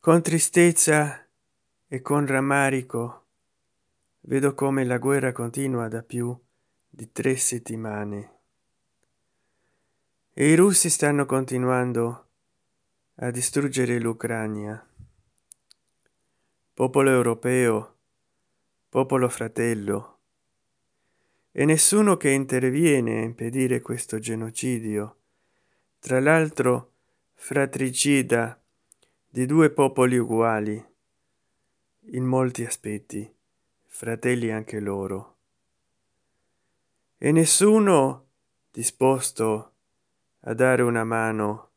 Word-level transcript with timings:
con 0.00 0.22
tristezza 0.22 1.26
e 1.86 2.00
con 2.00 2.26
rammarico 2.26 3.26
vedo 4.20 4.54
come 4.54 4.84
la 4.84 4.98
guerra 4.98 5.30
continua 5.32 5.88
da 5.88 6.02
più 6.02 6.36
di 6.88 7.12
tre 7.12 7.36
settimane. 7.36 8.38
E 10.32 10.50
i 10.50 10.56
russi 10.56 10.88
stanno 10.88 11.26
continuando 11.26 12.28
a 13.16 13.30
distruggere 13.30 14.00
l'ucrania. 14.00 14.84
Popolo 16.72 17.10
europeo 17.10 17.96
popolo 18.90 19.28
fratello. 19.28 20.18
E 21.52 21.64
nessuno 21.64 22.16
che 22.16 22.30
interviene 22.30 23.20
a 23.20 23.22
impedire 23.22 23.80
questo 23.80 24.18
genocidio. 24.18 25.16
Tra 26.00 26.18
l'altro 26.20 26.94
fratricida 27.34 28.59
di 29.32 29.46
due 29.46 29.70
popoli 29.70 30.18
uguali 30.18 30.84
in 32.12 32.24
molti 32.24 32.64
aspetti 32.64 33.32
fratelli 33.86 34.50
anche 34.50 34.80
loro. 34.80 35.36
E 37.16 37.30
nessuno 37.30 38.26
disposto 38.72 39.72
a 40.40 40.52
dare 40.52 40.82
una 40.82 41.04
mano 41.04 41.70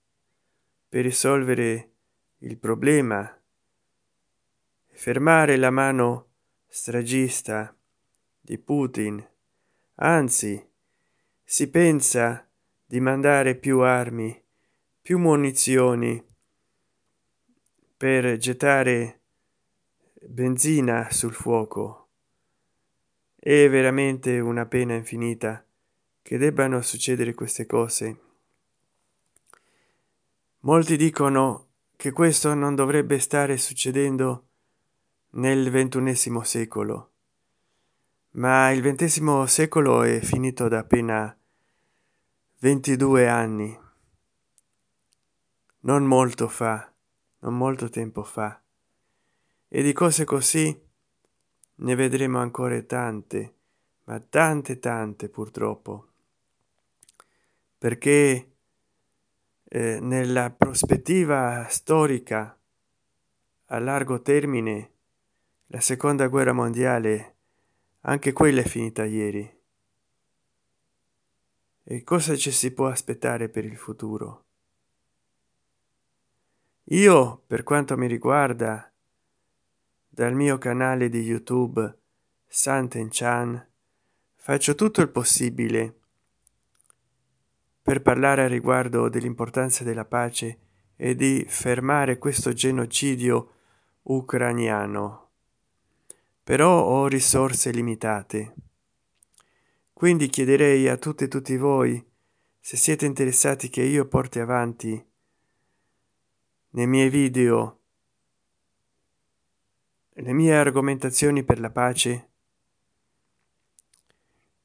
per 0.89 1.03
risolvere 1.03 1.91
il 2.39 2.57
problema 2.57 3.39
fermare 4.89 5.55
la 5.55 5.69
mano 5.69 6.29
stragista 6.67 7.75
di 8.41 8.57
putin. 8.57 9.23
Anzi 9.95 10.69
si 11.43 11.69
pensa 11.69 12.49
di 12.83 12.99
mandare 12.99 13.53
più 13.53 13.81
armi 13.81 14.41
più 15.03 15.19
munizioni 15.19 16.31
per 18.03 18.35
gettare 18.35 19.21
benzina 20.13 21.09
sul 21.09 21.31
fuoco. 21.33 22.09
È 23.33 23.69
veramente 23.69 24.41
una 24.41 24.65
pena 24.65 24.93
infinita 24.93 25.65
che 26.21 26.37
debbano 26.37 26.81
succedere 26.81 27.33
queste 27.33 27.65
cose. 27.65 28.19
Molti 30.59 30.97
dicono 30.97 31.67
che 31.95 32.11
questo 32.11 32.53
non 32.53 32.75
dovrebbe 32.75 33.19
stare 33.19 33.55
succedendo 33.55 34.47
nel 35.35 35.71
ventunesimo 35.71 36.43
secolo 36.43 37.11
ma 38.31 38.69
il 38.71 38.81
ventesimo 38.81 39.45
secolo 39.45 40.03
è 40.03 40.19
finito 40.19 40.67
da 40.67 40.79
appena 40.79 41.33
22 42.59 43.29
anni. 43.29 43.79
Non 45.81 46.03
molto 46.03 46.49
fa 46.49 46.92
non 47.43 47.57
molto 47.57 47.89
tempo 47.89 48.23
fa. 48.23 48.61
E 49.67 49.81
di 49.81 49.93
cose 49.93 50.23
così 50.25 50.81
ne 51.75 51.95
vedremo 51.95 52.39
ancora 52.39 52.81
tante 52.83 53.55
ma 54.05 54.19
tante 54.19 54.79
tante 54.79 55.29
purtroppo. 55.29 56.07
Perché 57.77 58.51
eh, 59.63 59.99
nella 60.01 60.51
prospettiva 60.51 61.65
storica 61.69 62.57
a 63.65 63.79
largo 63.79 64.21
termine 64.21 64.91
la 65.67 65.79
seconda 65.79 66.27
guerra 66.27 66.53
mondiale 66.53 67.35
anche 68.01 68.33
quella 68.33 68.61
è 68.61 68.65
finita 68.65 69.05
ieri. 69.05 69.61
E 71.85 72.03
cosa 72.03 72.35
ci 72.35 72.51
si 72.51 72.71
può 72.71 72.87
aspettare 72.87 73.49
per 73.49 73.65
il 73.65 73.77
futuro 73.77 74.45
io 76.85 77.43
per 77.47 77.63
quanto 77.63 77.97
mi 77.97 78.07
riguarda 78.07 78.91
dal 80.07 80.33
mio 80.33 80.57
canale 80.57 81.09
di 81.09 81.21
youtube 81.21 81.97
santen 82.45 83.09
chan 83.09 83.67
faccio 84.35 84.75
tutto 84.75 85.01
il 85.01 85.09
possibile 85.09 85.95
per 87.81 88.01
parlare 88.01 88.43
a 88.43 88.47
riguardo 88.47 89.09
dell'importanza 89.09 89.83
della 89.83 90.05
pace 90.05 90.59
e 90.95 91.15
di 91.15 91.45
fermare 91.47 92.17
questo 92.17 92.53
genocidio 92.53 93.51
ucraniano 94.03 95.23
però 96.43 96.83
ho 96.83 97.07
risorse 97.07 97.71
limitate. 97.71 98.53
Quindi 99.93 100.27
chiederei 100.27 100.89
a 100.89 100.97
tutte 100.97 101.25
e 101.25 101.27
tutti 101.29 101.55
voi 101.55 102.03
se 102.59 102.75
siete 102.75 103.05
interessati 103.05 103.69
che 103.69 103.81
io 103.81 104.07
porti 104.07 104.39
avanti 104.39 105.03
nei 106.73 106.87
miei 106.87 107.09
video 107.09 107.79
le 110.15 110.33
mie 110.33 110.55
argomentazioni 110.55 111.43
per 111.43 111.59
la 111.59 111.71
pace. 111.71 112.29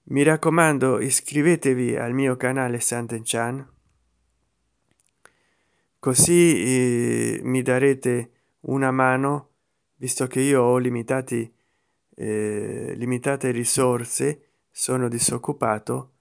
Mi 0.04 0.22
raccomando 0.22 1.00
iscrivetevi 1.00 1.96
al 1.96 2.12
mio 2.12 2.36
canale 2.36 2.80
santen 2.80 3.22
chan 3.24 3.76
così 5.98 6.62
eh, 6.62 7.41
mi 7.42 7.60
darete 7.62 8.30
una 8.60 8.90
mano 8.90 9.48
visto 9.96 10.26
che 10.26 10.40
io 10.40 10.62
ho 10.62 10.78
limitati 10.78 11.52
eh, 12.14 12.94
limitate 12.96 13.50
risorse 13.50 14.50
sono 14.70 15.08
disoccupato 15.08 16.12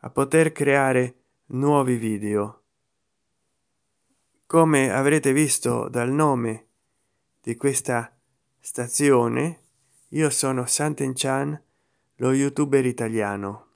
a 0.00 0.10
poter 0.10 0.52
creare 0.52 1.14
nuovi 1.46 1.96
video 1.96 2.59
come 4.50 4.90
avrete 4.90 5.32
visto 5.32 5.88
dal 5.88 6.10
nome 6.10 6.66
di 7.40 7.54
questa 7.54 8.12
stazione 8.58 9.60
io 10.08 10.28
sono 10.28 10.66
santen 10.66 11.12
chan 11.14 11.62
lo 12.16 12.32
youtuber 12.32 12.84
italiano. 12.84 13.68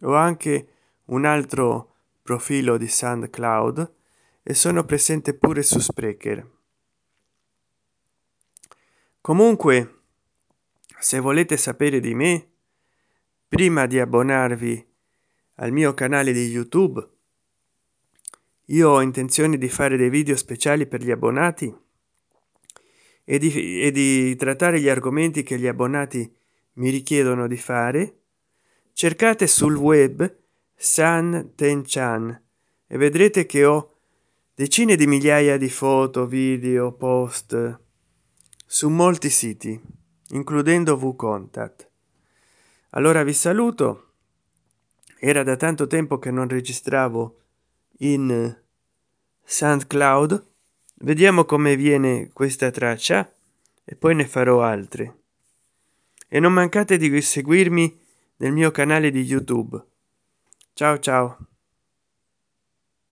Ho 0.00 0.14
anche 0.14 0.68
un 1.08 1.26
altro 1.26 1.96
profilo 2.22 2.78
di 2.78 2.88
soundcloud 2.88 3.94
e 4.42 4.54
sono 4.54 4.84
presente 4.84 5.34
pure 5.34 5.62
su 5.62 5.78
sprecher 5.78 6.50
comunque 9.20 10.00
se 10.98 11.18
volete 11.20 11.58
sapere 11.58 12.00
di 12.00 12.14
me 12.14 12.52
prima 13.46 13.84
di 13.84 14.00
abbonarvi 14.00 14.92
al 15.56 15.72
mio 15.72 15.92
canale 15.92 16.32
di 16.32 16.46
youtube 16.46 17.13
io 18.66 18.90
ho 18.90 19.00
intenzione 19.02 19.58
di 19.58 19.68
fare 19.68 19.96
dei 19.96 20.08
video 20.08 20.36
speciali 20.36 20.86
per 20.86 21.02
gli 21.02 21.10
abbonati 21.10 21.74
e 23.24 23.38
di, 23.38 23.82
e 23.82 23.90
di 23.90 24.34
trattare 24.36 24.80
gli 24.80 24.88
argomenti 24.88 25.42
che 25.42 25.58
gli 25.58 25.66
abbonati 25.66 26.30
mi 26.74 26.90
richiedono 26.90 27.46
di 27.46 27.56
fare. 27.56 28.18
Cercate 28.92 29.46
sul 29.46 29.76
web 29.76 30.38
san 30.74 31.52
ten 31.54 31.82
chan 31.86 32.42
e 32.86 32.96
vedrete 32.96 33.46
che 33.46 33.64
ho 33.64 33.96
decine 34.54 34.96
di 34.96 35.06
migliaia 35.06 35.56
di 35.56 35.68
foto 35.68 36.26
video 36.26 36.92
post 36.92 37.80
su 38.66 38.88
molti 38.88 39.30
siti 39.30 39.80
includendo 40.28 40.96
vcontact 40.96 41.92
allora 42.96 43.24
vi 43.24 43.32
saluto. 43.32 44.12
Era 45.18 45.42
da 45.42 45.56
tanto 45.56 45.86
tempo 45.88 46.18
che 46.18 46.30
non 46.30 46.48
registravo 46.48 47.38
in 48.04 48.56
soundcloud. 49.42 50.46
Vediamo 50.96 51.44
come 51.44 51.76
viene 51.76 52.30
questa 52.32 52.70
traccia 52.70 53.30
e 53.84 53.96
poi 53.96 54.14
ne 54.14 54.26
farò 54.26 54.62
altre 54.62 55.18
e 56.28 56.40
non 56.40 56.52
mancate 56.52 56.96
di 56.96 57.20
seguirmi 57.20 58.00
nel 58.38 58.52
mio 58.52 58.70
canale 58.70 59.10
di 59.10 59.20
youtube. 59.20 59.82
Ciao 60.72 60.98
ciao 60.98 61.38